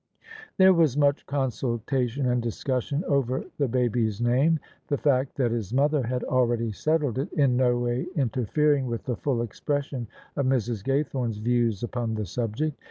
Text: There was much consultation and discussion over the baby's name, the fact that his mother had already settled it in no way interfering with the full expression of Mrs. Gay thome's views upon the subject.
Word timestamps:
There 0.57 0.73
was 0.73 0.97
much 0.97 1.27
consultation 1.27 2.25
and 2.25 2.41
discussion 2.41 3.03
over 3.05 3.45
the 3.59 3.67
baby's 3.67 4.19
name, 4.19 4.57
the 4.87 4.97
fact 4.97 5.35
that 5.37 5.51
his 5.51 5.75
mother 5.75 6.01
had 6.01 6.23
already 6.23 6.71
settled 6.71 7.19
it 7.19 7.31
in 7.33 7.55
no 7.55 7.77
way 7.77 8.07
interfering 8.15 8.87
with 8.87 9.03
the 9.03 9.15
full 9.15 9.43
expression 9.43 10.07
of 10.35 10.47
Mrs. 10.47 10.83
Gay 10.83 11.03
thome's 11.03 11.37
views 11.37 11.83
upon 11.83 12.15
the 12.15 12.25
subject. 12.25 12.75